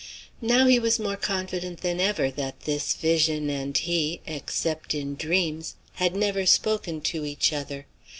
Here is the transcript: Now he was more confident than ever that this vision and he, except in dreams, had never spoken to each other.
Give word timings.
Now 0.41 0.65
he 0.65 0.79
was 0.79 0.97
more 0.97 1.15
confident 1.15 1.81
than 1.81 1.99
ever 1.99 2.31
that 2.31 2.61
this 2.61 2.95
vision 2.95 3.51
and 3.51 3.77
he, 3.77 4.19
except 4.25 4.95
in 4.95 5.13
dreams, 5.13 5.75
had 5.93 6.15
never 6.15 6.47
spoken 6.47 7.01
to 7.01 7.23
each 7.23 7.53
other. 7.53 7.85